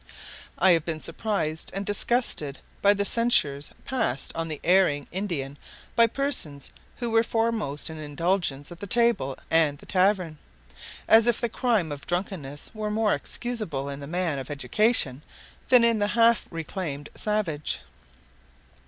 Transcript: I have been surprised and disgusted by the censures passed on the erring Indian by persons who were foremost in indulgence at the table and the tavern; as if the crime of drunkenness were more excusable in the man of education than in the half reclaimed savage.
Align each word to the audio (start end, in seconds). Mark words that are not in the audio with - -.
I 0.57 0.71
have 0.71 0.83
been 0.83 0.99
surprised 0.99 1.69
and 1.75 1.85
disgusted 1.85 2.57
by 2.81 2.95
the 2.95 3.05
censures 3.05 3.69
passed 3.85 4.31
on 4.35 4.47
the 4.47 4.59
erring 4.63 5.05
Indian 5.11 5.59
by 5.95 6.07
persons 6.07 6.71
who 6.97 7.11
were 7.11 7.21
foremost 7.21 7.87
in 7.87 7.99
indulgence 7.99 8.71
at 8.71 8.79
the 8.79 8.87
table 8.87 9.37
and 9.51 9.77
the 9.77 9.85
tavern; 9.85 10.39
as 11.07 11.27
if 11.27 11.39
the 11.39 11.49
crime 11.49 11.91
of 11.91 12.07
drunkenness 12.07 12.71
were 12.73 12.89
more 12.89 13.13
excusable 13.13 13.89
in 13.89 13.99
the 13.99 14.07
man 14.07 14.39
of 14.39 14.49
education 14.49 15.21
than 15.69 15.83
in 15.83 15.99
the 15.99 16.07
half 16.17 16.47
reclaimed 16.49 17.09
savage. 17.13 17.79